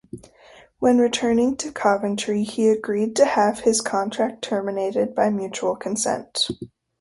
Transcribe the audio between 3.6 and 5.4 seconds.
contract terminated by